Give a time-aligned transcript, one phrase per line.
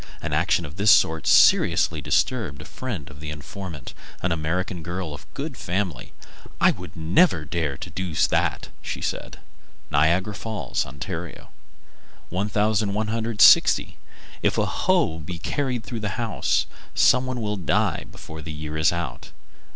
[0.19, 3.93] An action of this sort seriously disturbed a friend of the informant,
[4.23, 6.11] an American girl of good family.
[6.59, 9.37] "I would never dare to do that," she said.
[9.91, 11.07] Niagara Falls, Ont.
[11.07, 13.97] 1160.
[14.41, 16.65] If a hoe be carried through a house,
[16.95, 19.29] some one will die before the year is out.